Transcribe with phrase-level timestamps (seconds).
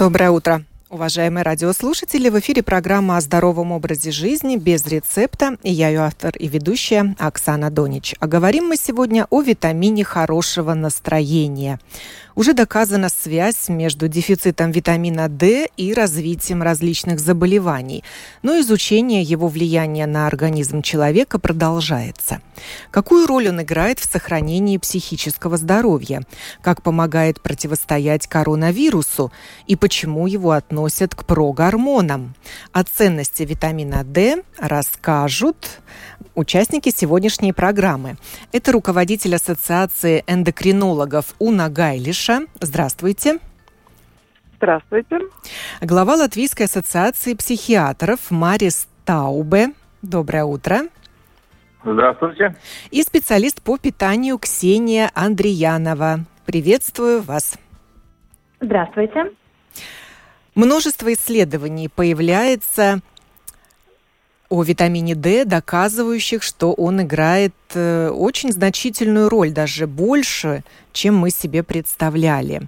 [0.00, 0.64] Доброе утро.
[0.88, 5.58] Уважаемые радиослушатели, в эфире программа о здоровом образе жизни без рецепта.
[5.62, 8.14] И я ее автор и ведущая Оксана Донич.
[8.18, 11.78] А говорим мы сегодня о витамине хорошего настроения
[12.40, 18.02] уже доказана связь между дефицитом витамина D и развитием различных заболеваний,
[18.42, 22.40] но изучение его влияния на организм человека продолжается.
[22.90, 26.22] Какую роль он играет в сохранении психического здоровья?
[26.62, 29.30] Как помогает противостоять коронавирусу?
[29.66, 32.34] И почему его относят к прогормонам?
[32.72, 35.82] О ценности витамина D расскажут
[36.34, 38.16] участники сегодняшней программы.
[38.52, 42.42] Это руководитель Ассоциации эндокринологов Уна Гайлиша.
[42.60, 43.38] Здравствуйте.
[44.56, 45.18] Здравствуйте.
[45.80, 49.68] Глава Латвийской ассоциации психиатров Марис Таубе.
[50.02, 50.82] Доброе утро.
[51.82, 52.54] Здравствуйте.
[52.90, 56.26] И специалист по питанию Ксения Андреянова.
[56.44, 57.54] Приветствую вас.
[58.60, 59.32] Здравствуйте.
[60.54, 63.00] Множество исследований появляется
[64.50, 71.30] о витамине D, доказывающих, что он играет э, очень значительную роль, даже больше, чем мы
[71.30, 72.62] себе представляли.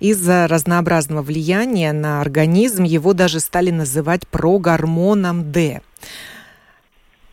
[0.00, 5.82] Из-за разнообразного влияния на организм его даже стали называть прогормоном D.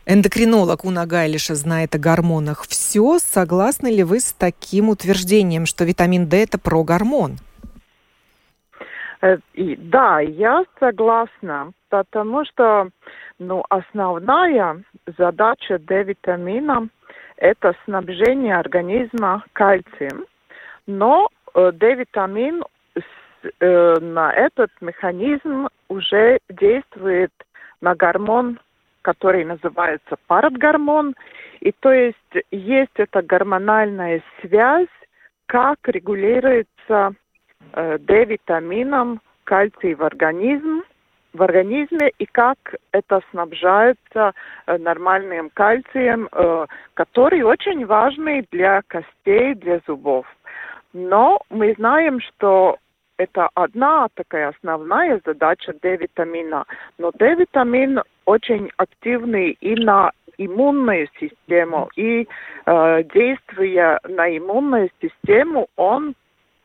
[0.06, 3.18] Эндокринолог Уна Гайлиша знает о гормонах все.
[3.18, 7.38] Согласны ли вы с таким утверждением, что витамин D– это прогормон?
[9.22, 12.90] Э, да, я согласна, потому что
[13.38, 14.82] ну, основная
[15.18, 16.88] задача D-витамина–
[17.36, 20.26] это снабжение организма кальцием.
[20.86, 22.62] Но э, D-витамин
[23.60, 27.32] э, на этот механизм уже действует
[27.80, 28.60] на гормон,
[29.02, 31.14] который называется парадгормон.
[31.60, 34.88] И то есть есть эта гормональная связь,
[35.46, 37.14] как регулируется
[37.72, 40.82] э, D-витамином кальций в организм
[41.34, 42.58] в организме и как
[42.92, 44.32] это снабжается
[44.66, 50.24] э, нормальным кальцием, э, который очень важный для костей, для зубов.
[50.92, 52.78] Но мы знаем, что
[53.16, 56.64] это одна такая основная задача D-витамина.
[56.98, 62.26] Но D-витамин очень активный и на иммунную систему, и
[62.66, 66.14] э, действуя на иммунную систему, он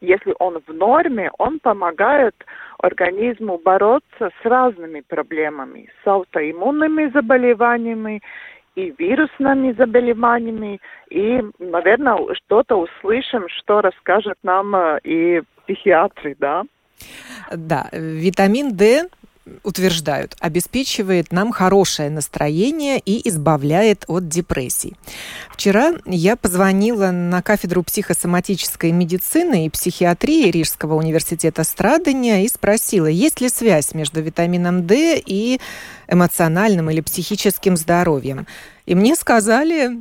[0.02, 2.36] если он в норме, он помогает
[2.78, 8.22] организму бороться с разными проблемами, с аутоиммунными заболеваниями
[8.76, 10.80] и вирусными заболеваниями.
[11.10, 16.64] И, наверное, что-то услышим, что расскажет нам э, и психиатры, да?
[17.52, 19.10] Да, витамин D
[19.64, 24.96] утверждают, обеспечивает нам хорошее настроение и избавляет от депрессий.
[25.52, 33.42] Вчера я позвонила на кафедру психосоматической медицины и психиатрии Рижского университета Страдания и спросила, есть
[33.42, 35.60] ли связь между витамином D и
[36.08, 38.48] эмоциональным или психическим здоровьем.
[38.86, 39.92] И мне сказали,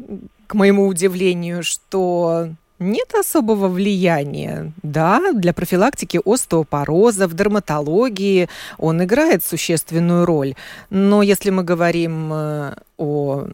[0.46, 4.72] к моему удивлению, что нет особого влияния.
[4.82, 8.48] Да, для профилактики остеопороза, в дерматологии
[8.78, 10.54] он играет существенную роль.
[10.90, 13.44] Но если мы говорим э, о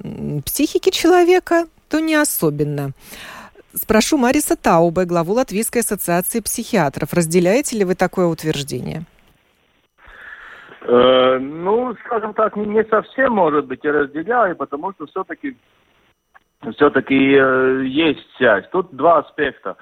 [0.44, 2.92] психике человека, то не особенно.
[3.74, 7.12] Спрошу Мариса Таубе, главу Латвийской ассоциации психиатров.
[7.12, 9.04] Разделяете ли вы такое утверждение?
[10.82, 15.56] Э, ну, скажем так, не, совсем, может быть, я разделяю, потому что все-таки
[16.72, 18.64] все-таки э, есть связь.
[18.70, 19.76] Тут два аспекта.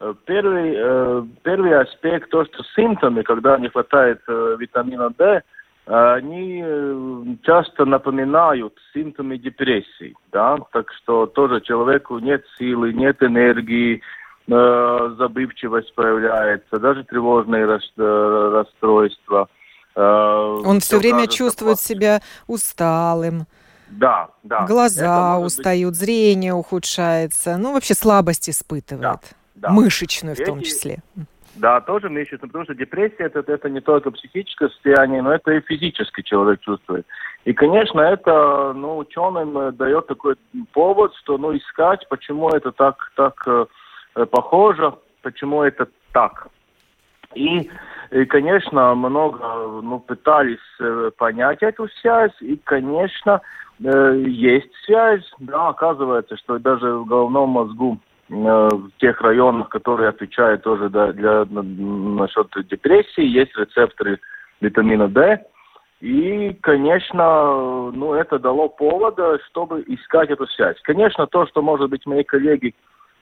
[0.00, 5.42] Э, первый, э, первый аспект, то, что симптомы, когда не хватает э, витамина D,
[5.88, 14.02] они часто напоминают симптомы депрессии, да, так что тоже человеку нет силы, нет энергии,
[14.48, 19.48] э, забывчивость появляется, даже тревожные э, расстройства.
[19.94, 23.46] Э, Он все время чувствует себя усталым.
[23.88, 24.66] Да, да.
[24.66, 26.00] Глаза устают, быть...
[26.00, 29.20] зрение ухудшается, ну вообще слабость испытывает, да,
[29.54, 29.70] да.
[29.70, 30.46] мышечную в Эти...
[30.46, 31.02] том числе.
[31.54, 35.60] Да, тоже мышечную, потому что депрессия это, это не только психическое состояние, но это и
[35.60, 37.06] физически человек чувствует.
[37.44, 40.34] И, конечно, это ну, ученым дает такой
[40.72, 46.48] повод, что ну, искать, почему это так, так э, похоже, почему это так.
[47.34, 47.70] И,
[48.10, 49.38] и конечно, много
[49.82, 56.94] ну, пытались э, понять эту связь, и, конечно, э, есть связь, да, оказывается, что даже
[56.94, 57.98] в головном мозгу
[58.30, 64.18] э, в тех районах, которые отвечают тоже да, для, для, насчет депрессии, есть рецепторы
[64.60, 65.44] витамина D,
[66.00, 70.76] и, конечно, ну, это дало повода, чтобы искать эту связь.
[70.82, 72.74] Конечно, то, что, может быть, мои коллеги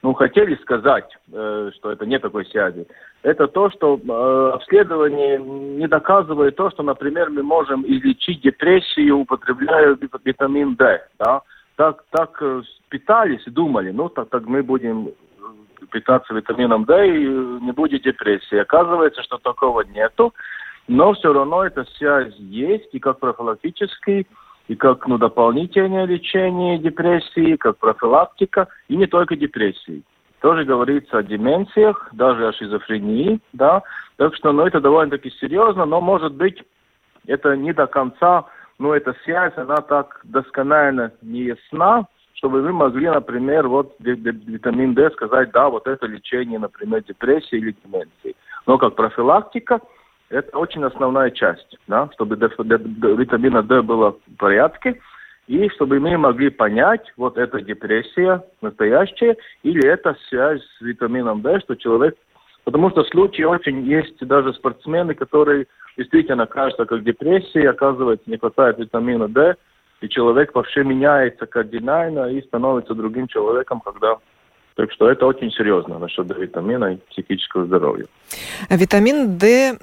[0.05, 2.85] ну, хотели сказать, э, что это не такой связи,
[3.23, 9.97] это то, что э, обследование не доказывает то, что, например, мы можем излечить депрессию, употребляя
[10.23, 11.01] витамин D.
[11.17, 11.41] Да?
[11.75, 15.09] Так, так э, питались и думали, ну, так, так мы будем
[15.91, 17.25] питаться витамином D и
[17.65, 18.57] не будет депрессии.
[18.57, 20.35] Оказывается, что такого нету,
[20.87, 24.27] но все равно эта связь есть, и как профилактический,
[24.67, 30.03] и как ну, дополнительное лечение депрессии, как профилактика, и не только депрессии.
[30.41, 33.83] Тоже говорится о деменциях, даже о шизофрении, да,
[34.17, 36.63] так что, ну, это довольно-таки серьезно, но, может быть,
[37.27, 38.45] это не до конца,
[38.77, 45.09] ну, эта связь, она так досконально не ясна, чтобы вы могли, например, вот витамин D
[45.11, 48.35] сказать, да, вот это лечение, например, депрессии или деменции.
[48.67, 49.79] Но как профилактика–
[50.29, 54.99] это очень основная часть, да, чтобы витамина D было в порядке,
[55.47, 61.59] и чтобы мы могли понять, вот это депрессия настоящая, или это связь с витамином D,
[61.59, 62.15] что человек...
[62.63, 65.67] Потому что случаи очень есть даже спортсмены, которые
[65.97, 69.55] действительно кажется как депрессия, оказывается не хватает витамина D,
[70.01, 74.17] и человек вообще меняется кардинально и становится другим человеком, когда
[74.75, 78.05] так что это очень серьезно насчет витамина и психического здоровья.
[78.69, 79.77] Витамин D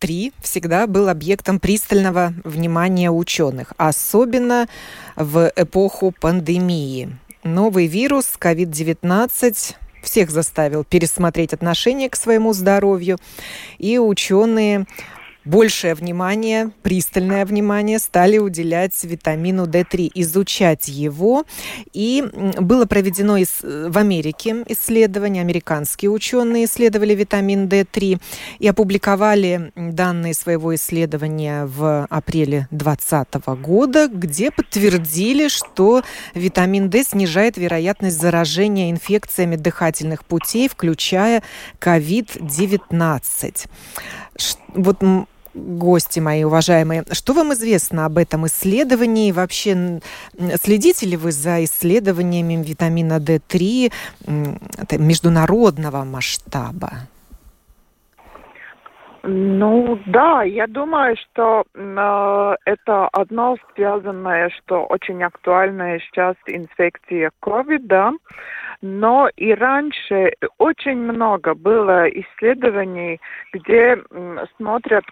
[0.00, 4.66] 3 всегда был объектом пристального внимания ученых, особенно
[5.14, 7.16] в эпоху пандемии.
[7.44, 13.18] Новый вирус COVID-19 всех заставил пересмотреть отношение к своему здоровью,
[13.78, 14.86] и ученые
[15.44, 21.44] большее внимание, пристальное внимание стали уделять витамину D3, изучать его.
[21.92, 22.24] И
[22.58, 28.20] было проведено в Америке исследование, американские ученые исследовали витамин D3
[28.58, 36.02] и опубликовали данные своего исследования в апреле 2020 года, где подтвердили, что
[36.34, 41.42] витамин D снижает вероятность заражения инфекциями дыхательных путей, включая
[41.80, 43.66] COVID-19.
[44.74, 45.02] Вот
[45.54, 49.32] гости мои уважаемые, что вам известно об этом исследовании?
[49.32, 50.00] Вообще
[50.54, 53.92] следите ли вы за исследованиями витамина D3
[54.98, 56.90] международного масштаба?
[59.22, 67.80] Ну да, я думаю, что э, это одно связанное, что очень актуальная сейчас инфекция COVID,
[67.82, 68.12] да.
[68.82, 73.20] Но и раньше очень много было исследований,
[73.52, 74.02] где
[74.56, 75.04] смотрят,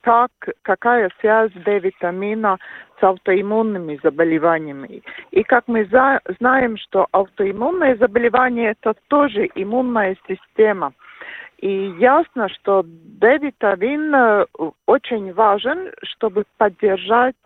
[0.00, 0.30] как,
[0.62, 2.58] какая связь D-витамина
[2.98, 5.02] с аутоиммунными заболеваниями.
[5.30, 10.92] И как мы за, знаем, что аутоиммунные заболевания– это тоже иммунная система.
[11.58, 14.46] И ясно, что D-витамин
[14.86, 17.36] очень важен, чтобы поддержать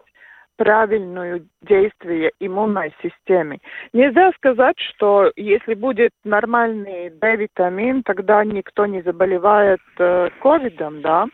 [0.57, 3.59] правильное действие иммунной системы.
[3.93, 11.27] Нельзя сказать, что если будет нормальный D-витамин, тогда никто не заболевает э, ковидом, да?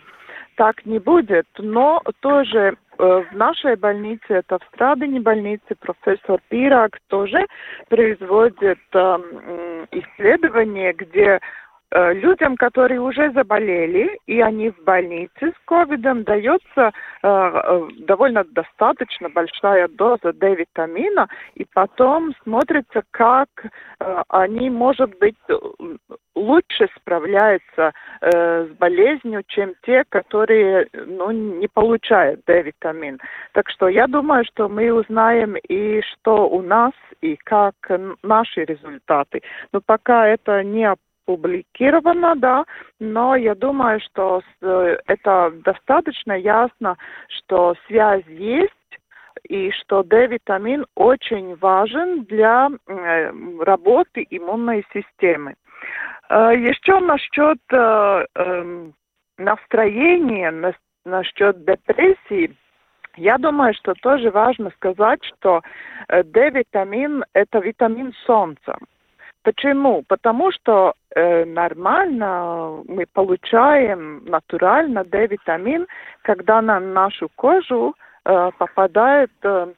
[0.57, 6.99] Так не будет, но тоже э, в нашей больнице, это в Страдане больнице, профессор Пирак
[7.09, 7.47] тоже
[7.88, 11.41] производит э, исследование, где
[11.95, 16.91] людям, которые уже заболели, и они в больнице с ковидом, дается э,
[17.23, 25.37] э, довольно достаточно большая доза D-витамина, и потом смотрится, как э, они, может быть,
[26.35, 33.21] лучше справляются э, с болезнью, чем те, которые ну, не получают D-витамин.
[33.53, 37.75] Так что я думаю, что мы узнаем и что у нас, и как
[38.23, 39.43] наши результаты.
[39.73, 40.85] Но пока это не
[41.33, 42.65] опубликовано, да,
[43.01, 46.97] но я думаю, что это достаточно ясно,
[47.29, 48.73] что связь есть,
[49.49, 55.55] и что D-витамин очень важен для э, работы иммунной системы.
[56.29, 58.95] Э, еще насчет э, эм,
[59.39, 60.75] настроения,
[61.05, 62.57] насчет депрессии,
[63.17, 65.61] я думаю, что тоже важно сказать, что
[66.09, 68.79] D-витамин– это витамин солнца.
[69.43, 70.03] Почему?
[70.07, 75.87] Потому что э, нормально мы получаем натурально D-витамин,
[76.23, 77.95] когда на нашу кожу
[78.25, 79.73] э, попадает э,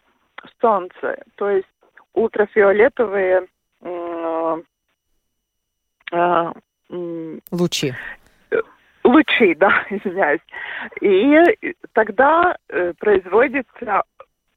[0.60, 1.68] солнце, то есть
[2.12, 3.46] ультрафиолетовые
[3.80, 4.62] э,
[6.12, 6.52] э,
[7.50, 7.94] лучи.
[9.02, 10.40] Лучи, да, извиняюсь.
[11.00, 14.02] И тогда э, производится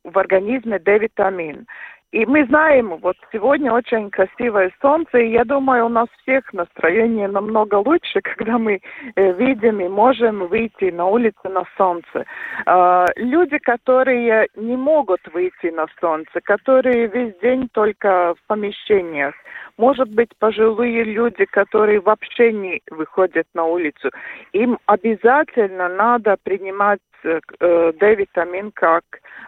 [0.04, 1.66] в организме D-витамин.
[2.14, 7.28] И мы знаем, вот сегодня очень красивое солнце, и я думаю, у нас всех настроение
[7.28, 8.80] намного лучше, когда мы
[9.16, 12.26] э, видим и можем выйти на улицу на солнце.
[12.66, 19.36] Э, люди, которые не могут выйти на солнце, которые весь день только в помещениях,
[19.78, 24.12] может быть, пожилые люди, которые вообще не выходят на улицу,
[24.54, 29.04] им обязательно надо принимать э, D-витамин как,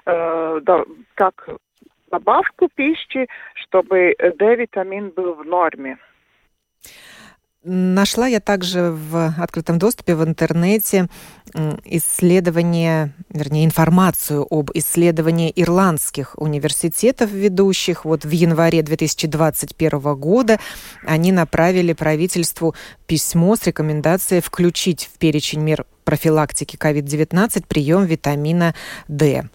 [0.06, 0.84] э, да,
[1.16, 1.48] как
[2.12, 5.98] добавку пищи, чтобы D-витамин был в норме.
[7.62, 11.08] Нашла я также в открытом доступе в интернете
[11.84, 18.06] исследование, вернее, информацию об исследовании ирландских университетов ведущих.
[18.06, 20.58] Вот в январе 2021 года
[21.04, 22.76] они направили правительству
[23.08, 28.74] письмо с рекомендацией включить в перечень мер профилактики COVID-19 прием витамина
[29.10, 29.50] D.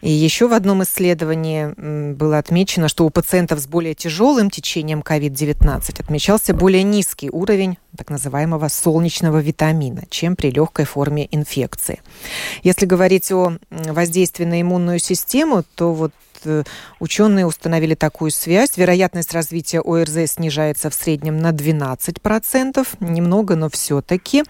[0.00, 6.00] И еще в одном исследовании было отмечено, что у пациентов с более тяжелым течением COVID-19
[6.00, 12.00] отмечался более низкий уровень так называемого солнечного витамина, чем при легкой форме инфекции.
[12.62, 16.12] Если говорить о воздействии на иммунную систему, то вот
[16.98, 18.76] ученые установили такую связь.
[18.76, 24.44] Вероятность развития ОРЗ снижается в среднем на 12%, немного, но все-таки.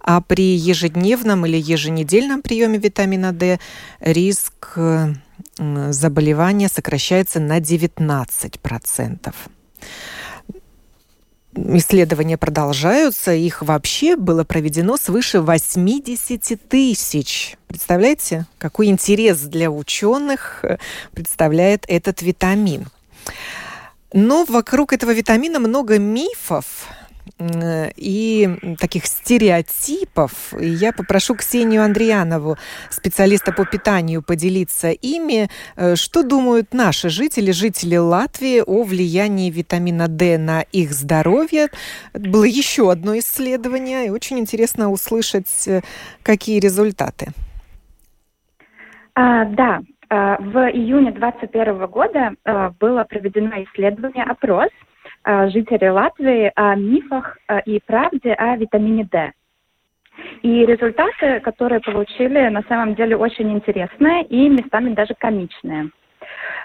[0.00, 3.58] А при ежедневном или еженедельном приеме витамина D
[4.00, 5.12] риск э,
[5.58, 9.34] заболевания сокращается на 19%
[11.56, 13.32] исследования продолжаются.
[13.32, 17.56] Их вообще было проведено свыше 80 тысяч.
[17.66, 20.78] Представляете, какой интерес для ученых э,
[21.12, 22.86] представляет этот витамин.
[24.12, 26.88] Но вокруг этого витамина много мифов,
[27.96, 30.54] и таких стереотипов.
[30.58, 32.56] И я попрошу Ксению Андреянову,
[32.90, 35.48] специалиста по питанию, поделиться ими.
[35.76, 41.68] Э, что думают наши жители, жители Латвии о влиянии витамина D на их здоровье?
[42.14, 45.80] было еще одно исследование, и очень интересно услышать, э,
[46.22, 47.26] какие результаты.
[49.14, 52.34] А, да, а, в июне 2021 года
[52.80, 54.95] было проведено исследование, опрос– Э,
[55.48, 59.32] жителей Латвии о мифах э, и правде о витамине D.
[60.42, 65.90] И результаты, которые получили, на самом деле очень интересные и местами даже комичные.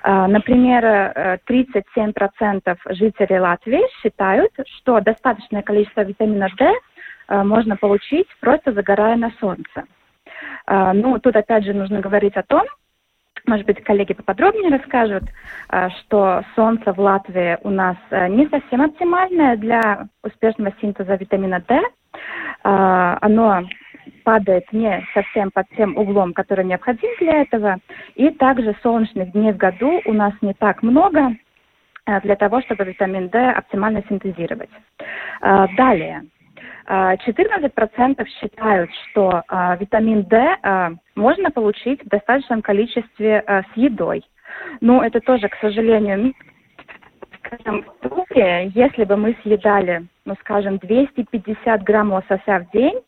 [0.03, 6.71] Э, например, 37% жителей Латвии считают, что достаточное количество витамина D
[7.29, 9.85] можно получить просто загорая на солнце.
[10.67, 12.63] Ну, тут опять же нужно говорить о том,
[13.47, 15.23] может быть, коллеги поподробнее расскажут,
[15.69, 21.63] а, что солнце в Латвии у нас а, не совсем оптимальное для успешного синтеза витамина
[21.67, 21.81] D.
[22.63, 23.63] А, оно
[24.23, 27.77] падает не совсем под тем углом, который необходим для этого.
[28.15, 31.35] И также солнечных дней в году у нас не так много
[32.23, 34.69] для того, чтобы витамин D оптимально синтезировать.
[35.39, 36.23] Далее.
[36.91, 39.43] 14% считают, что
[39.79, 40.57] витамин D
[41.15, 44.25] можно получить в достаточном количестве с едой.
[44.81, 46.33] Но это тоже, к сожалению,
[47.39, 47.85] скажем,
[48.75, 52.99] если бы мы съедали, ну, скажем, 250 грамм лосося в день,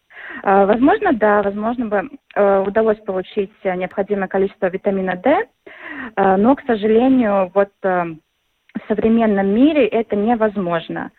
[0.43, 2.09] возможно, да, возможно бы
[2.65, 5.45] удалось получить необходимое количество витамина D,
[6.15, 7.71] но, к сожалению, вот
[8.75, 11.11] в современном мире это невозможно.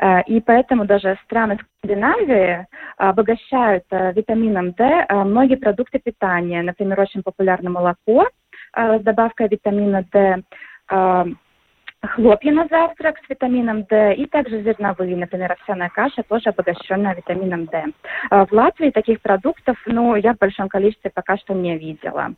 [0.00, 2.66] Э, и поэтому даже страны Скандинавии
[2.96, 6.62] обогащают э, витамином D э, многие продукты питания.
[6.62, 8.28] Например, очень популярно молоко
[8.74, 10.42] с добавкой витамина D,
[12.02, 17.66] хлопья на завтрак с витамином D и также зерновые, например, овсяная каша, тоже обогащенная витамином
[17.66, 17.84] D.
[18.30, 22.32] В Латвии таких продуктов, ну, я в большом количестве пока что не видела.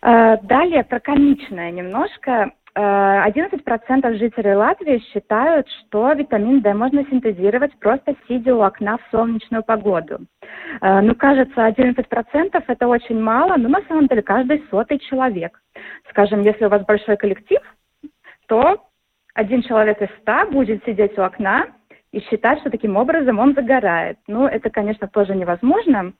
[0.00, 2.52] Далее про конечное немножко.
[2.74, 3.60] 11%
[4.02, 9.62] э, жителей Латвии считают, что витамин D можно синтезировать просто сидя у окна в солнечную
[9.62, 10.20] погоду.
[10.80, 15.60] Э, ну, кажется, 11% это очень мало, но на самом деле каждый сотый человек.
[16.08, 17.60] Скажем, если у вас большой коллектив,
[18.48, 18.82] то
[19.34, 21.66] один человек из ста будет сидеть у окна
[22.10, 24.18] и считать, что таким образом он загорает.
[24.26, 26.14] Ну, это, конечно, тоже невозможно,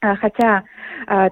[0.00, 0.64] э, хотя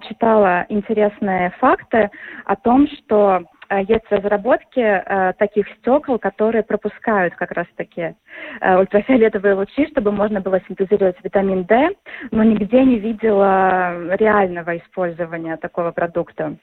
[0.09, 2.11] читала интересные факты
[2.45, 8.15] о том, что есть разработки э, таких стекол, которые пропускают как раз-таки
[8.61, 11.91] э, ультрафиолетовые лучи, чтобы можно было синтезировать витамин D,
[12.31, 16.57] но нигде не видела реального использования такого продукта.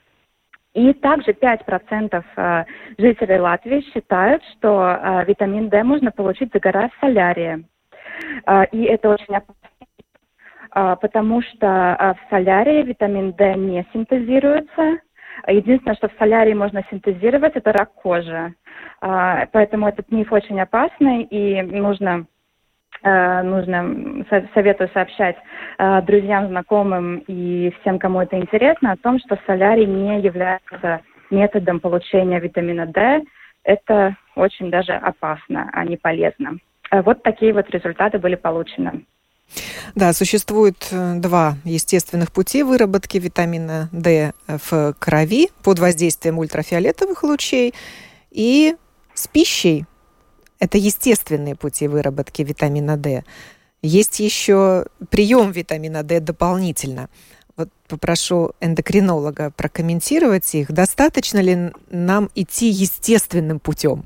[0.75, 2.65] И также 5% э,
[2.97, 7.65] жителей Латвии считают, что э, витамин D можно получить, загорая в солярии.
[8.45, 14.99] Э, и это очень опасно, потому что в солярии витамин D не синтезируется,
[15.47, 18.53] Единственное, что в солярии можно синтезировать, это рак кожи.
[19.01, 22.25] А, поэтому этот миф очень опасный, и нужно
[23.03, 25.35] э, нужно советую сообщать
[25.77, 31.79] э, друзьям, знакомым и всем, кому это интересно, о том, что солярий не является методом
[31.79, 33.23] получения витамина D.
[33.63, 36.57] Это очень даже опасно, а не полезно.
[36.91, 39.05] Э, вот такие вот результаты были получены.
[39.95, 47.73] Да, существует э, два естественных пути выработки витамина D в крови под воздействием ультрафиолетовых лучей
[48.31, 48.75] и
[49.13, 49.85] с пищей.
[50.59, 53.23] Это естественные пути выработки витамина D.
[53.81, 57.09] Есть еще прием витамина D дополнительно.
[57.55, 60.71] Вот попрошу эндокринолога прокомментировать их.
[60.71, 64.05] Достаточно ли нам идти естественным путем?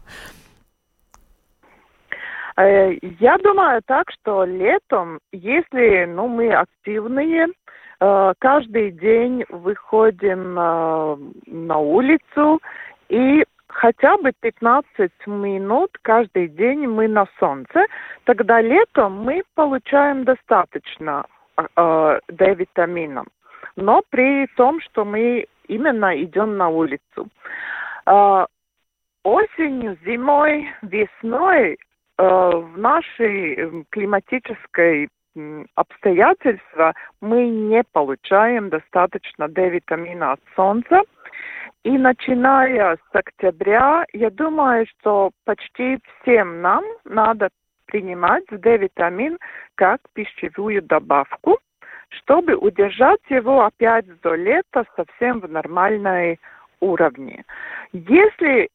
[2.60, 7.48] Э, я думаю так, что летом, если ну, мы активные,
[8.02, 11.18] э, каждый день выходим э,
[11.48, 12.60] на улицу
[13.08, 17.86] и хотя бы 15 минут каждый день мы на солнце,
[18.26, 21.24] тогда летом мы получаем достаточно
[21.76, 23.24] D-витамина.
[23.76, 27.28] Но при том, что мы именно идем на улицу.
[29.24, 31.78] Осенью, зимой, весной
[32.20, 35.10] в нашей эм, климатической
[35.76, 41.02] обстоятельства мы не получаем достаточно D-витамина от солнца.
[41.84, 47.50] И начиная с октября, я думаю, что почти всем нам надо
[47.86, 49.38] принимать D-витамин
[49.76, 51.60] как пищевую добавку,
[52.10, 56.38] чтобы удержать его опять до лета совсем в нормальной
[56.82, 57.46] уровне.
[57.94, 58.70] Если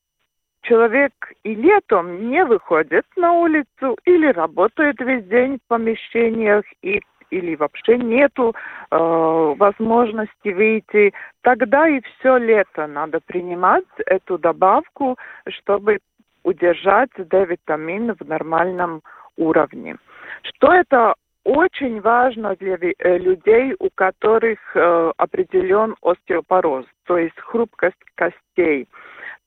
[0.65, 1.13] человек
[1.45, 7.01] и летом не выходит на улицу или работает весь день в помещениях и
[7.31, 8.55] или вообще нету
[8.91, 15.17] э, возможности выйти, тогда и все лето надо принимать эту добавку,
[15.49, 15.99] чтобы
[16.45, 19.03] удержать D-витамин в нормальном
[19.37, 19.97] уровне.
[20.43, 28.03] Что это очень важно для э, людей, у которых э, определен остеопороз, то есть хрупкость
[28.15, 28.89] костей.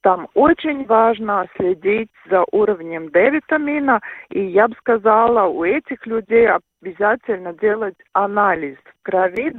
[0.08, 7.52] Там очень важно следить за уровнем D-витамина, и я бы сказала, у этих людей обязательно
[7.52, 9.52] делать анализ крови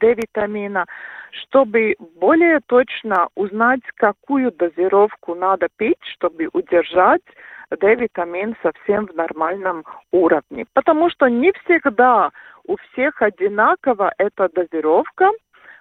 [0.00, 0.86] D-витамина,
[1.32, 7.20] чтобы более точно узнать, какую дозировку надо пить, чтобы удержать
[7.70, 10.64] D-витамин совсем в нормальном уровне.
[10.72, 12.30] Потому что не всегда
[12.66, 15.28] у всех одинаково эта дозировка.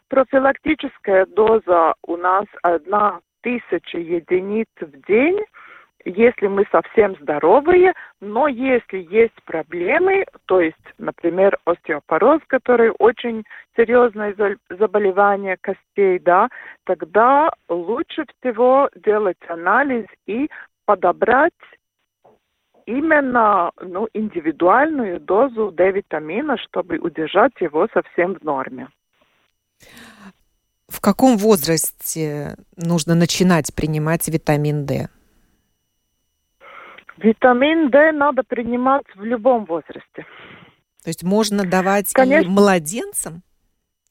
[0.09, 5.39] Профилактическая доза у нас одна тысячи единиц в день,
[6.05, 13.43] если мы совсем здоровые, но если есть проблемы, то есть, например, остеопороз, который очень
[13.75, 14.33] серьезное
[14.69, 16.49] заболевание костей, да,
[16.85, 20.49] тогда лучше всего делать анализ и
[20.85, 21.53] подобрать
[22.85, 28.87] именно ну, индивидуальную дозу D-витамина, чтобы удержать его совсем в норме.
[30.89, 35.07] В каком возрасте нужно начинать принимать витамин D?
[37.17, 40.25] Витамин D надо принимать в любом возрасте.
[41.03, 42.49] То есть можно давать Конечно.
[42.49, 43.41] и младенцам?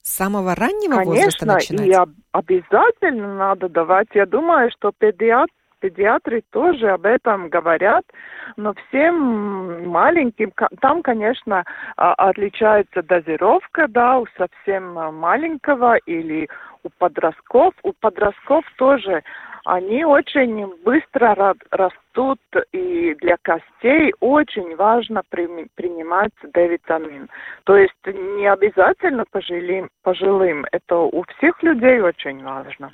[0.03, 1.87] С самого раннего Конечно, возраста начинать?
[1.87, 1.95] и
[2.33, 4.09] обязательно надо давать.
[4.15, 8.05] Я думаю, что педиат, педиатры тоже об этом говорят,
[8.57, 11.65] но всем маленьким, там, конечно,
[11.97, 16.49] а, отличается дозировка, да, у совсем маленького или
[16.83, 17.75] у подростков.
[17.83, 19.23] У подростков тоже
[19.65, 22.41] они очень быстро растут,
[22.73, 27.29] и для костей очень важно принимать D-витамин.
[27.65, 32.91] То есть не обязательно пожилым, пожилым, это у всех людей очень важно.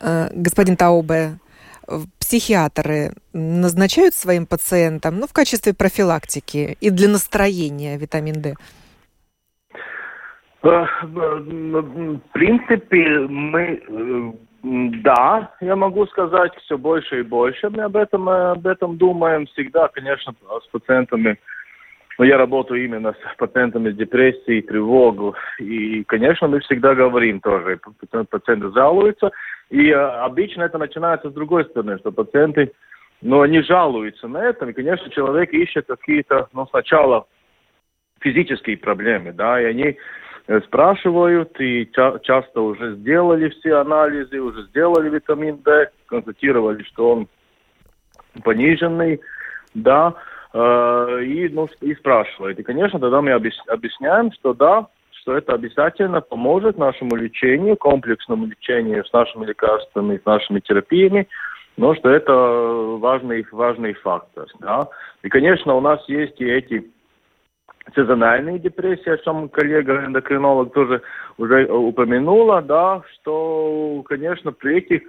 [0.00, 1.38] Э, господин Таубе,
[2.20, 8.54] психиатры назначают своим пациентам, ну, в качестве профилактики и для настроения витамин D?
[10.62, 14.32] Э, в принципе, мы, э,
[15.02, 19.46] да, я могу сказать, все больше и больше мы об этом, об этом думаем.
[19.46, 21.38] Всегда, конечно, с пациентами
[22.18, 25.36] но я работаю именно с пациентами с депрессией, тревогу.
[25.60, 27.78] И, конечно, мы всегда говорим тоже,
[28.28, 29.30] пациенты жалуются.
[29.70, 32.72] И а, обычно это начинается с другой стороны, что пациенты,
[33.22, 34.66] ну, они жалуются на это.
[34.66, 37.26] И, конечно, человек ищет какие-то, ну, сначала
[38.20, 39.96] физические проблемы, да, и они э,
[40.66, 47.28] спрашивают, и ча- часто уже сделали все анализы, уже сделали витамин D, констатировали, что он
[48.42, 49.20] пониженный,
[49.74, 50.14] да,
[50.54, 52.58] Э, и, ну, и спрашивает.
[52.58, 59.04] И, конечно, тогда мы объясняем, что да, что это обязательно поможет нашему лечению, комплексному лечению
[59.04, 61.28] с нашими лекарствами, с нашими терапиями,
[61.76, 64.46] но что это важный, важный фактор.
[64.60, 64.88] Да?
[65.22, 66.90] И, конечно, у нас есть и эти
[67.94, 71.02] сезональные депрессии, о чем коллега эндокринолог тоже
[71.38, 75.02] уже упомянула, да, что, конечно, при этих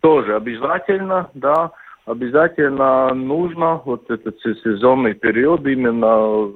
[0.00, 1.72] тоже обязательно, да,
[2.06, 6.50] обязательно нужно вот этот сезонный период, именно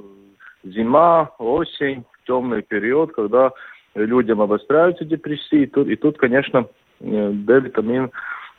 [0.65, 3.53] зима, осень, темный период, когда
[3.95, 5.63] людям обостряются депрессии.
[5.63, 6.67] И тут, и тут конечно,
[7.01, 8.11] D-витамин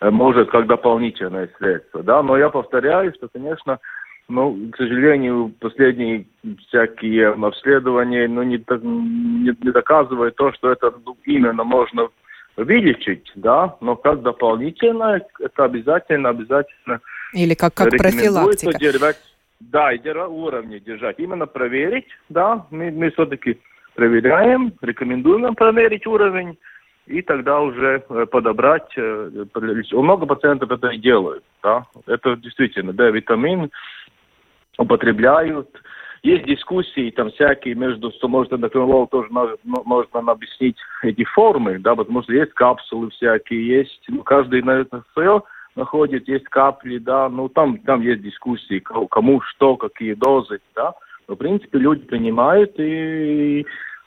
[0.01, 2.03] э, может как дополнительное средство.
[2.03, 2.21] Да?
[2.21, 3.79] Но я повторяю, что, конечно,
[4.29, 6.25] ну, к сожалению, последние
[6.67, 12.07] всякие обследования ну, не, не, не доказывают то, что это ну, именно можно
[12.55, 17.01] вылечить, да, но как дополнительно, это обязательно, обязательно
[17.33, 18.77] Или как, как профилактика.
[18.77, 19.17] Держать,
[19.59, 21.19] да, и уровни держать.
[21.19, 23.59] Именно проверить, да, мы, мы все-таки
[23.95, 26.57] проверяем, рекомендуем проверить уровень,
[27.07, 28.91] и тогда уже э, подобрать.
[28.95, 29.45] Э,
[29.91, 33.71] много пациентов это и делают, да, это действительно, да, витамин
[34.77, 35.69] употребляют,
[36.23, 41.95] есть дискуссии там всякие между, что может эндокринолог тоже может нам объяснить эти формы, да,
[41.95, 45.43] потому что есть капсулы всякие, есть, ну, каждый, наверное, свое
[45.75, 50.93] находит, есть капли, да, ну, там, там есть дискуссии, кому что, какие дозы, да,
[51.27, 53.65] но, в принципе, люди принимают и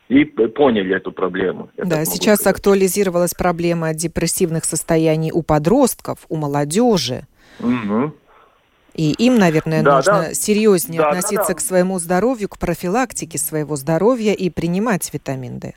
[0.08, 1.68] и поняли эту проблему.
[1.76, 2.58] Да, сейчас сказать.
[2.58, 7.26] актуализировалась проблема депрессивных состояний у подростков, у молодежи.
[7.58, 8.12] Угу.
[8.96, 10.34] И им, наверное, да, нужно да.
[10.34, 11.54] серьезнее да, относиться да, да.
[11.54, 15.74] к своему здоровью, к профилактике своего здоровья и принимать витамин D.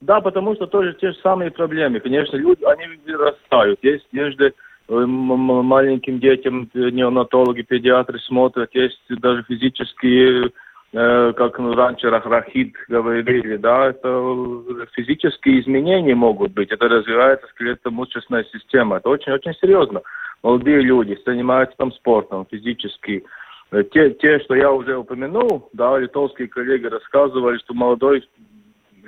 [0.00, 2.00] Да, потому что тоже те же самые проблемы.
[2.00, 3.80] Конечно, люди, они вырастают.
[3.82, 4.52] Есть между э,
[4.88, 10.50] маленьким детям неонатологи, педиатры смотрят, есть даже физические,
[10.92, 16.70] э, как ну, раньше рахит говорили, да, это физические изменения могут быть.
[16.70, 18.98] Это развивается скелетно-мышечная система.
[18.98, 20.00] Это очень-очень серьезно
[20.42, 23.24] молодые люди занимаются там спортом физически.
[23.70, 28.28] Э, те, те, что я уже упомянул, да, литовские коллеги рассказывали, что молодой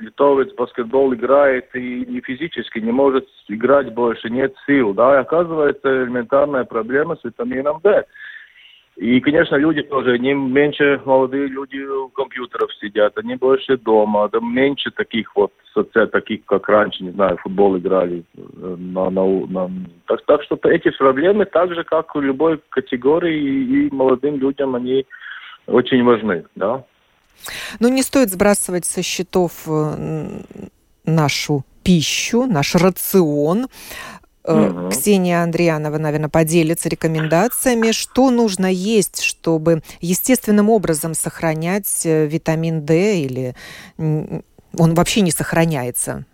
[0.00, 6.04] литовец баскетбол играет и, и физически не может играть больше, нет сил, да, и оказывается
[6.04, 8.04] элементарная проблема с витамином D.
[8.96, 14.40] И, конечно, люди тоже, они меньше молодые люди у компьютеров сидят, они больше дома, да
[14.40, 18.24] меньше таких вот соцсетей, таких, как раньше, не знаю, футбол играли.
[18.36, 19.70] Э, на, на, на...
[20.06, 25.06] Так, так что эти проблемы, так же, как у любой категории, и молодым людям они
[25.66, 26.84] очень важны, да.
[27.78, 30.42] Ну, не стоит сбрасывать со счетов э,
[31.04, 33.68] нашу пищу, наш рацион.
[34.52, 34.90] Угу.
[34.90, 43.20] Ксения Андрианова, наверное, поделится рекомендациями, что нужно есть, чтобы естественным образом сохранять э, витамин D
[43.20, 43.54] или
[43.98, 46.24] он вообще не сохраняется.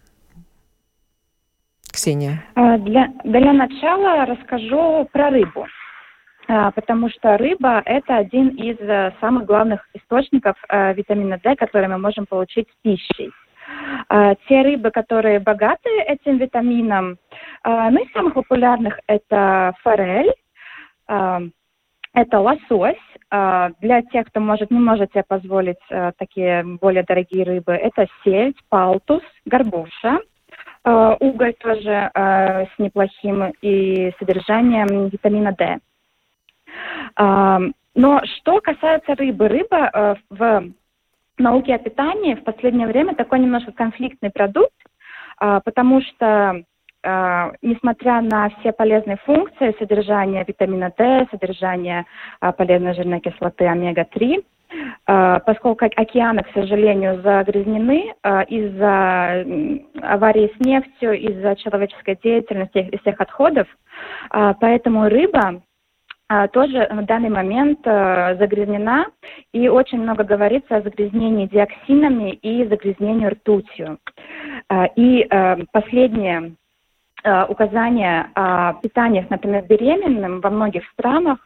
[1.93, 2.45] Ксения.
[2.55, 5.67] А, для, для начала расскажу про рыбу,
[6.49, 11.99] а, потому что рыба– это один из э, самых главных источников витамина D, который мы
[11.99, 13.33] можем получить с пищей.
[14.09, 17.19] А, те рыбы, которые богаты этим витамином,
[17.63, 20.33] а, ну, из самых популярных это форель,
[21.09, 21.41] а,
[22.15, 22.97] это лосось.
[23.81, 25.81] Для тех, кто может, не может себе позволить
[26.17, 30.21] такие более дорогие рыбы, это сельдь, палтус, горбуша,
[30.85, 35.79] Уголь тоже с неплохим и содержанием витамина D.
[37.97, 40.71] Но что касается рыбы, рыба в
[41.39, 44.73] науке о питании в последнее время такой немножко конфликтный продукт,
[45.39, 46.63] потому что
[47.03, 52.07] э, несмотря на все полезные функции, содержание витамина D, содержание
[52.41, 54.45] э, полезной жирной кислоты омега-3,
[55.07, 58.15] э, поскольку океаны, к сожалению, загрязнены
[58.49, 59.45] из-за
[60.03, 63.67] аварии с нефтью, из-за человеческой деятельности, из всех отходов,
[64.31, 65.63] поэтому рыба
[66.53, 69.07] тоже в данный момент загрязнена,
[69.57, 73.99] и очень много говорится о загрязнении диоксинами и загрязнении ртутью.
[74.69, 76.53] Э, и э, последнее
[77.27, 81.39] Э, указания о питаниях, например, беременным во многих странах,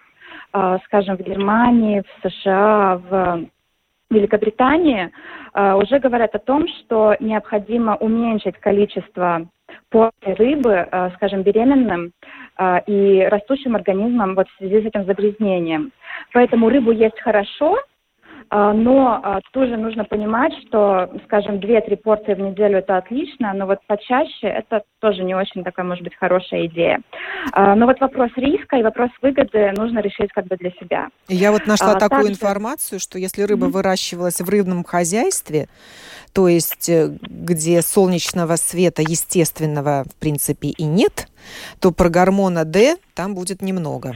[0.52, 3.46] э, скажем, в Германии, в США, в
[4.10, 5.12] Великобритании,
[5.54, 9.46] уже говорят о том, что необходимо уменьшить количество
[9.88, 12.12] порций рыбы, скажем, беременным
[12.86, 15.92] и растущим организмом вот в связи с этим загрязнением.
[16.32, 17.82] Поэтому рыбу есть хорошо, а,
[18.50, 23.78] но а, тоже нужно понимать, что, скажем, 2-3 порции в неделю это отлично, но вот
[23.86, 27.00] почаще это тоже не очень такая, может быть, хорошая идея.
[27.52, 31.08] А, но вот вопрос риска и вопрос выгоды нужно решить как бы для себя.
[31.28, 32.32] Я вот нашла а, такую также...
[32.32, 33.70] информацию, что если рыба mm-hmm.
[33.70, 35.68] выращивалась в рыбном хозяйстве,
[36.32, 41.28] то есть э, где солнечного света естественного, в принципе, и нет,
[41.80, 44.14] то про гормона D там будет немного.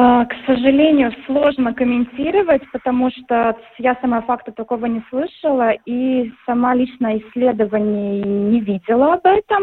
[0.00, 6.72] А, к сожалению, сложно комментировать, потому что я сама факта такого не слышала и сама
[6.76, 9.60] лично исследований не видела об этом.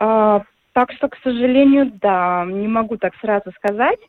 [0.00, 4.00] А, так что, к сожалению, да, не могу так сразу сказать.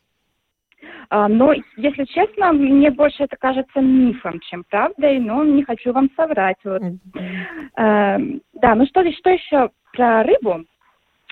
[1.11, 6.09] А, но, если честно, мне больше это кажется мифом, чем правдой, но не хочу вам
[6.15, 6.57] соврать.
[6.63, 6.81] Вот.
[6.81, 8.41] Mm-hmm.
[8.53, 10.65] Да, ну что, что еще про рыбу?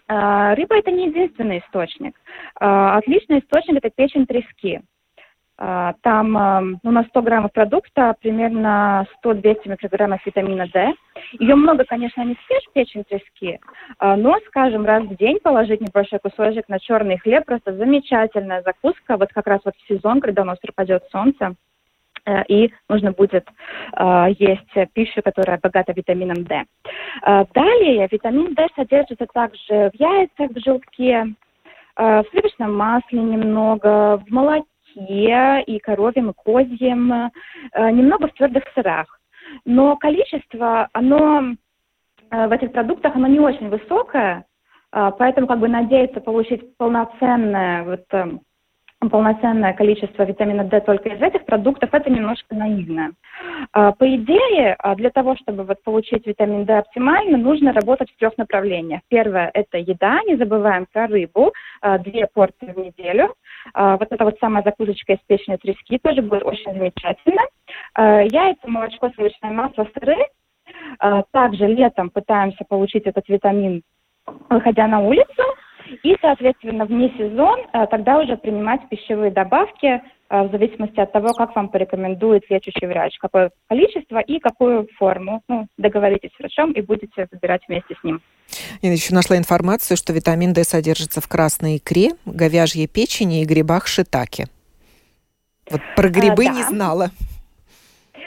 [0.07, 2.15] А, рыба– это не единственный источник.
[2.59, 4.81] А, отличный источник– это печень трески.
[5.57, 10.93] А, там ну, на 100 граммов продукта примерно 100-200 микрограммов витамина D.
[11.39, 13.59] Ее много, конечно, не съешь, печень трески,
[14.01, 19.31] но, скажем, раз в день положить небольшой кусочек на черный хлеб– просто замечательная закуска, вот
[19.33, 21.55] как раз вот в сезон, когда у нас пропадет солнце.
[22.25, 23.47] Э, и нужно будет
[23.97, 26.63] э, есть пищу, которая богата витамином D.
[27.25, 31.35] Э, далее витамин D содержится также в яйцах, в желтке,
[31.97, 38.63] э, в сливочном масле немного, в молоке и коровьем, и козьем, э, немного в твердых
[38.73, 39.19] сырах.
[39.65, 41.53] Но количество, оно
[42.31, 44.45] э, в этих продуктах, оно не очень высокое,
[44.91, 48.39] поэтому как бы надеяться получить полноценное вот, э,
[49.10, 53.12] полноценное количество витамина D только из этих продуктов, это немножко наивно.
[53.71, 58.17] А, по идее, а, для того, чтобы вот получить витамин D оптимально, нужно работать в
[58.17, 59.01] трех направлениях.
[59.08, 63.34] Первое– это еда, не забываем про рыбу, а, две порции в неделю.
[63.73, 67.41] Вот это вот самая закусочка из печени трески тоже будет очень замечательно.
[67.97, 70.17] Яйца, молочко, сливочное масло, сыры.
[71.31, 73.81] Также летом пытаемся получить этот витамин,
[74.49, 75.43] выходя на улицу–
[76.03, 81.29] и, соответственно, вне сезон э, тогда уже принимать пищевые добавки э, в зависимости от того,
[81.29, 85.41] как вам порекомендует лечащий врач, какое количество и какую форму.
[85.47, 88.21] Ну, договоритесь с врачом и будете выбирать вместе с ним.
[88.81, 93.87] Я еще нашла информацию, что витамин D содержится в красной икре, говяжьей печени и грибах
[93.87, 94.45] шитаки.
[95.69, 96.53] Вот про грибы а, да.
[96.53, 97.09] не знала.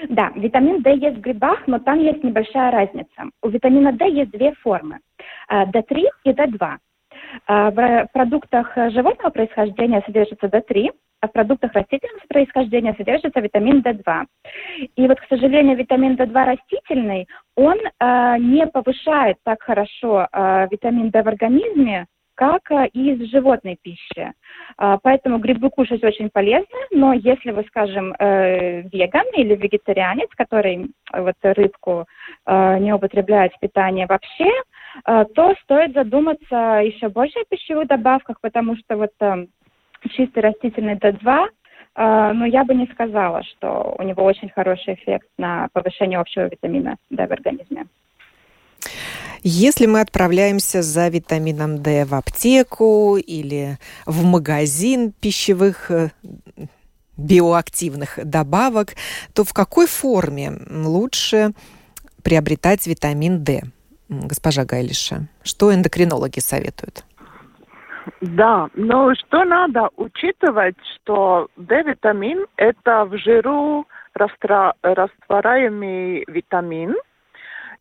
[0.09, 3.31] Да, витамин D есть в грибах, но там есть небольшая разница.
[3.43, 4.99] У витамина D есть две формы.
[5.51, 6.77] D3 и D2.
[7.47, 14.27] А, в продуктах животного происхождения содержится D3, а в продуктах растительного происхождения содержится витамин D2.
[14.97, 21.11] И вот, к сожалению, витамин D2 растительный, он э, не повышает так хорошо э, витамин
[21.11, 24.33] D в организме, как э, из животной пищи.
[24.81, 30.91] Э, поэтому грибы кушать очень полезно, но если вы, скажем, э, веган или вегетарианец, который
[31.13, 32.07] вот рыбку
[32.47, 34.68] э, не употребляет в питании вообще, Э,
[35.05, 39.47] то стоит задуматься еще больше о пищевых добавках, потому что вот э,
[40.11, 41.47] чистый растительный D2,
[41.95, 46.49] э, но я бы не сказала, что у него очень хороший эффект на повышение общего
[46.49, 47.87] витамина D в организме.
[49.43, 55.91] Если мы отправляемся за витамином D в аптеку или в магазин пищевых
[57.17, 58.95] биоактивных добавок,
[59.35, 61.53] то в какой форме лучше
[62.23, 63.63] приобретать витамин D?
[64.09, 65.29] Госпожа Гайлиша?
[65.43, 67.05] Что эндокринологи советуют?
[68.21, 76.97] Да, но что надо учитывать, что D-витамин– это в жиру растворяемый витамин,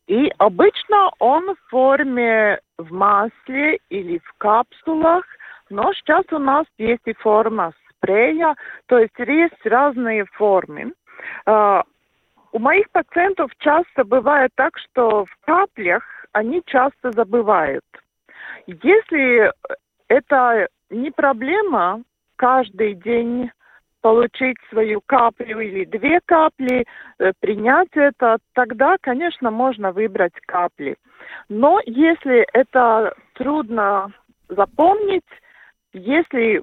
[0.07, 5.25] И обычно он в форме в масле или в капсулах,
[5.69, 10.93] но сейчас у нас есть и форма спрея, то есть есть разные формы.
[11.45, 11.83] Uh,
[12.53, 17.85] у моих пациентов часто бывает так, что в каплях они часто забывают.
[18.65, 19.51] Если
[20.07, 22.03] это не проблема
[22.35, 23.51] каждый день
[24.01, 26.85] получить свою каплю или две капли,
[27.19, 30.95] э, принять это, тогда, конечно, можно выбрать капли.
[31.49, 34.13] Но если это трудно
[34.47, 35.25] запомнить,
[35.93, 36.61] если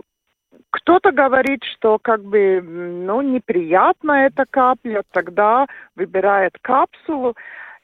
[0.70, 7.34] кто-то говорит, что как бы, ну, неприятно эта капля, тогда выбирает капсулу.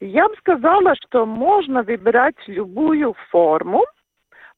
[0.01, 3.85] Я бы сказала, что можно выбирать любую форму,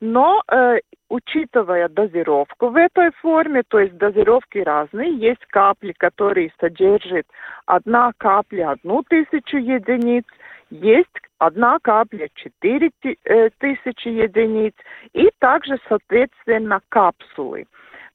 [0.01, 0.79] но э,
[1.09, 7.27] учитывая дозировку в этой форме, то есть дозировки разные, есть капли, которые содержат
[7.67, 10.25] одна капля одну тысячу единиц,
[10.71, 14.75] есть одна капля четыре э, тысячи единиц
[15.13, 17.67] и также, соответственно, капсулы.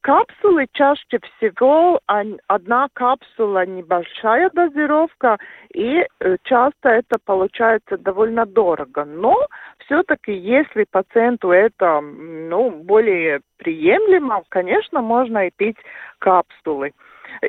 [0.01, 1.99] Капсулы чаще всего
[2.47, 5.38] одна капсула небольшая дозировка,
[5.73, 9.05] и э, часто это получается довольно дорого.
[9.05, 9.47] Но
[9.79, 15.77] все-таки, если пациенту это ну, более приемлемо, конечно, можно и пить
[16.19, 16.93] капсулы.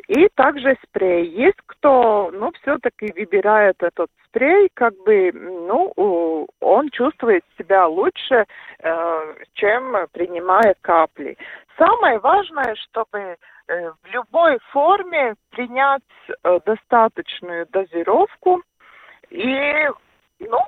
[0.07, 1.27] И также спрей.
[1.27, 8.45] Есть кто, ну, все-таки выбирает этот спрей, как бы, ну, он чувствует себя лучше,
[8.79, 11.37] э, чем принимая капли.
[11.79, 16.01] Самое важное, чтобы э, в любой форме принять
[16.43, 18.61] э, достаточную дозировку
[19.29, 19.87] и,
[20.39, 20.59] ну,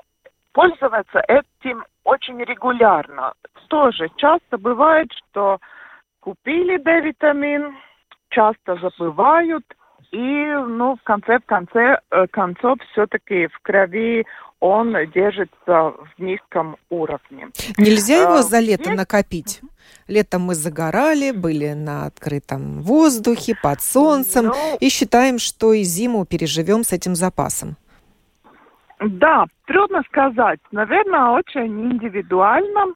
[0.53, 3.33] пользоваться этим очень регулярно.
[3.67, 5.59] Тоже часто бывает, что
[6.21, 7.75] купили D-витамин,
[8.29, 9.65] часто забывают,
[10.11, 14.25] и, ну, в конце в конце э, концов, все-таки в крови
[14.59, 17.47] он держится в низком уровне.
[17.77, 18.95] Нельзя его а, за лето Есть?
[18.95, 19.61] накопить?
[20.07, 26.25] Летом мы загорали, были на открытом воздухе, под солнцем, ну, и считаем, что и зиму
[26.25, 27.75] переживем с этим запасом.
[28.99, 30.59] Да, трудно сказать.
[30.71, 32.93] Наверное, очень индивидуально.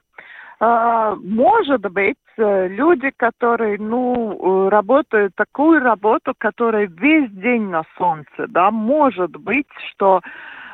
[0.60, 7.84] А, может быть, э, люди, которые, ну, э, работают такую работу, которая весь день на
[7.98, 10.22] солнце, да, может быть, что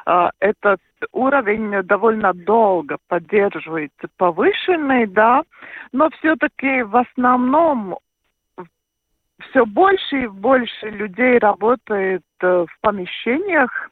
[0.05, 0.79] э, этот
[1.11, 5.43] уровень довольно долго поддерживается повышенный, да,
[5.91, 7.97] но все-таки в основном
[9.49, 13.89] все больше и больше людей работает в помещениях,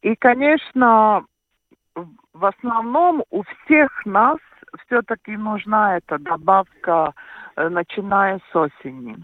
[0.00, 1.24] и, конечно,
[1.94, 4.38] в основном у всех нас
[4.86, 7.12] все-таки нужна эта добавка,
[7.56, 9.16] э, начиная с осени.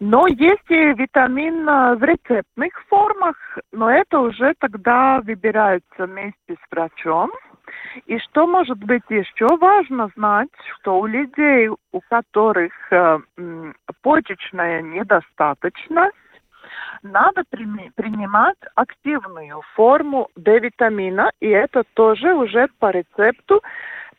[0.00, 3.36] Но есть и витамин э, в рецептных формах,
[3.72, 7.30] но это уже тогда выбирается вместе с врачом.
[8.06, 13.18] И что может быть еще важно знать, что у людей, у которых э,
[14.02, 16.16] почечная недостаточность,
[17.02, 23.62] надо принимать активную форму D-витамина, и это тоже уже по рецепту,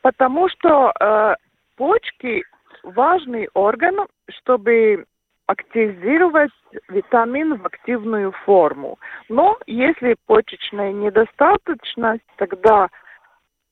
[0.01, 1.35] потому что э,
[1.75, 2.43] почки
[2.83, 5.05] важный орган, чтобы
[5.47, 6.51] активизировать
[6.89, 8.99] витамин в активную форму.
[9.29, 12.89] Но если почечная недостаточность, тогда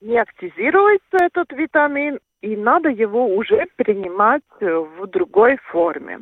[0.01, 6.21] не активируется этот витамин, и надо его уже принимать в другой форме.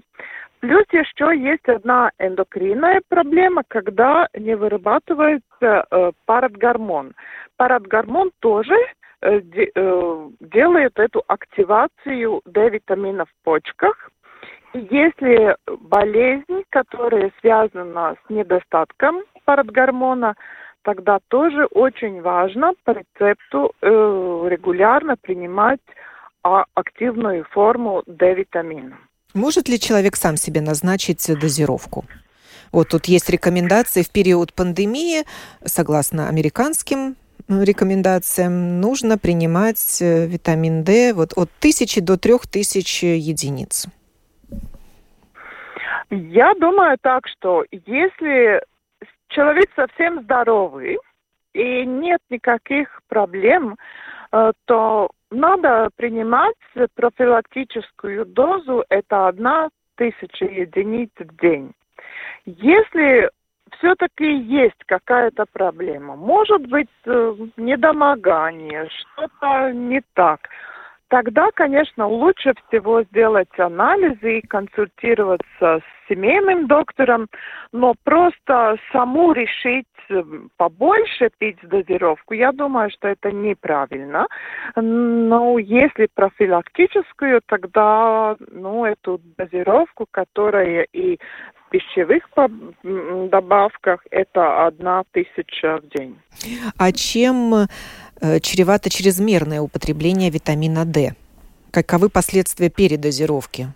[0.62, 7.14] Плюс еще есть одна эндокринная проблема, когда не вырабатывается э, парадгормон.
[7.58, 8.76] Парадгормон тоже
[9.22, 14.10] э, де, э, делает эту активацию D-витамина в почках.
[14.74, 20.36] И если болезнь, которая связана с недостатком парадгормона,
[20.82, 25.82] тогда тоже очень важно по рецепту э, регулярно принимать
[26.44, 28.98] а, активную форму D-витамина.
[29.36, 32.06] Может ли человек сам себе назначить дозировку?
[32.72, 35.26] Вот тут есть рекомендации в период пандемии,
[35.66, 37.18] согласно американским
[37.48, 43.86] рекомендациям, нужно принимать э, витамин D вот от тысячи до трех тысяч единиц.
[46.10, 48.64] Я думаю так, что если
[49.28, 50.98] человек совсем здоровый
[51.54, 53.78] и нет никаких проблем,
[54.66, 56.56] то надо принимать
[56.96, 61.74] профилактическую дозу, это одна тысяча единиц в день.
[62.46, 63.30] Если
[63.78, 70.40] все-таки есть какая-то проблема, может быть э, недомогание, что-то не так,
[71.10, 77.28] тогда, конечно, лучше всего сделать анализы и консультироваться с семейным доктором,
[77.72, 80.24] но просто саму решить э,
[80.58, 84.28] побольше пить дозировку, я думаю, что это неправильно.
[84.76, 92.24] Но если профилактическую, тогда ну, эту дозировку, которая и в пищевых
[93.30, 96.18] добавках, это одна тысяча в день.
[96.78, 97.68] А чем
[98.42, 101.14] чревато чрезмерное употребление витамина D.
[101.72, 103.68] Каковы последствия передозировки?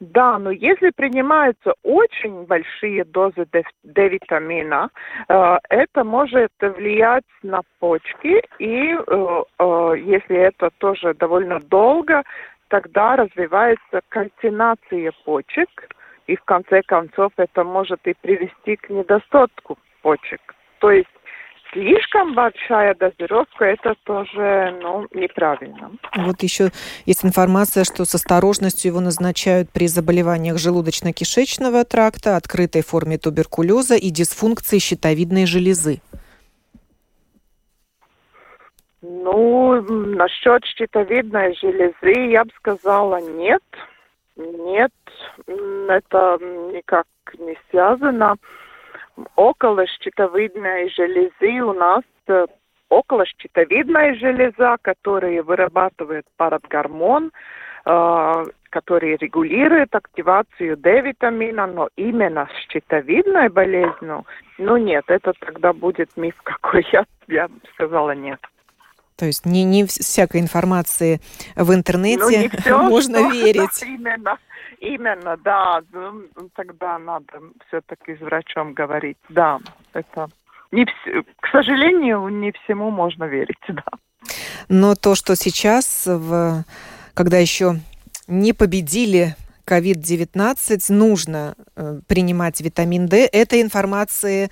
[0.00, 3.46] Да, но если принимаются очень большие дозы
[3.84, 4.90] D-витамина,
[5.28, 12.24] э, это может влиять на почки, и э, если это тоже довольно долго,
[12.66, 15.68] тогда развивается кальцинация почек,
[16.26, 20.40] и в конце концов это может и привести к недостатку почек.
[20.80, 21.08] То есть
[21.72, 25.90] слишком большая дозировка, это тоже ну, неправильно.
[26.16, 26.70] Вот еще
[27.06, 34.10] есть информация, что с осторожностью его назначают при заболеваниях желудочно-кишечного тракта, открытой форме туберкулеза и
[34.10, 36.00] дисфункции щитовидной железы.
[39.00, 43.62] Ну, насчет щитовидной железы я бы сказала нет.
[44.36, 44.92] Нет,
[45.46, 46.38] это
[46.72, 47.06] никак
[47.38, 48.36] не связано
[49.36, 52.46] около щитовидной железы у нас э,
[52.88, 57.30] около щитовидная железа, которая вырабатывает парагормон,
[57.84, 64.24] э, который регулирует активацию D-витамина, но именно с щитовидной болезнью,
[64.58, 68.40] ну нет, это тогда будет миф какой, я, я сказала нет.
[69.16, 71.20] То есть не, не всякой информации
[71.56, 73.82] в интернете ну, все, можно что, верить.
[73.82, 74.38] Именно.
[74.80, 75.80] Именно, да.
[76.56, 79.16] Тогда надо все-таки с врачом говорить.
[79.28, 79.60] Да,
[79.92, 80.28] это
[80.72, 80.92] не вс...
[81.40, 83.84] к сожалению, не всему можно верить, да.
[84.68, 86.64] Но то, что сейчас, в...
[87.14, 87.76] когда еще
[88.26, 89.36] не победили
[89.66, 94.50] COVID-19, нужно э, принимать витамин D, этой информации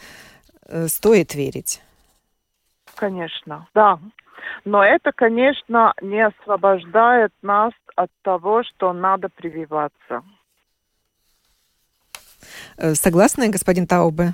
[0.67, 1.83] э, стоит верить.
[2.95, 3.99] Конечно, да.
[4.65, 10.23] Но это, конечно, не освобождает нас от того, что надо прививаться.
[12.79, 14.33] Э, согласны, господин Таубе?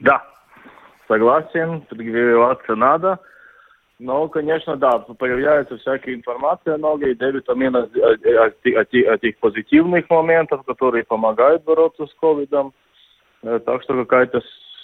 [0.00, 0.24] Да,
[1.08, 3.18] согласен, прививаться надо.
[3.98, 10.62] Но, конечно, да, появляется всякая информация много, и D-витамина от, от, от их позитивных моментов,
[10.64, 12.72] которые помогают бороться с ковидом.
[13.42, 14.40] Э, так что какая-то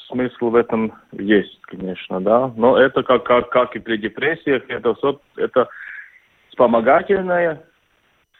[0.09, 2.53] смысл в этом есть, конечно, да.
[2.57, 5.69] Но это как, как, как и при депрессиях, это все, это
[6.51, 7.63] вспомогательное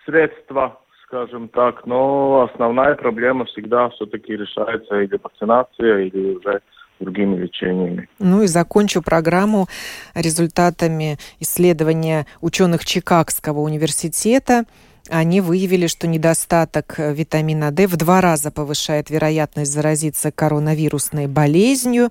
[0.05, 6.61] средство, скажем так, но основная проблема всегда все-таки решается или вакцинация, или уже
[7.01, 8.09] другими лечениями.
[8.19, 9.67] Ну и закончу программу
[10.14, 14.64] результатами исследования ученых Чикагского университета–
[15.09, 22.11] они выявили, что недостаток э, витамина D в два раза повышает вероятность заразиться коронавирусной болезнью.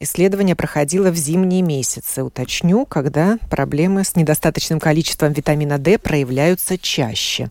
[0.00, 2.22] Исследование проходило в зимние месяцы.
[2.22, 7.48] Уточню, когда проблемы с недостаточным количеством витамина D проявляются чаще.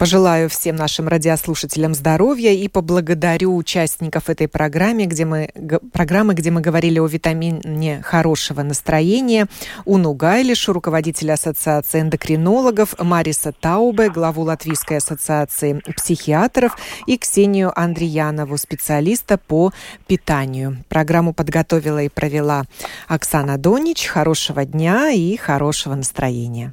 [0.00, 5.50] Пожелаю всем нашим радиослушателям здоровья и поблагодарю участников этой программы, где мы,
[5.92, 9.46] программы, где мы говорили о витамине хорошего настроения.
[9.84, 19.36] Уну Гайлишу, руководителя Ассоциации эндокринологов, Мариса Таубе, главу Латвийской ассоциации психиатров и Ксению Андреянову, специалиста
[19.36, 19.70] по
[20.06, 20.82] питанию.
[20.88, 22.64] Программу подготовила и провела
[23.06, 24.06] Оксана Донич.
[24.06, 26.72] Хорошего дня и хорошего настроения.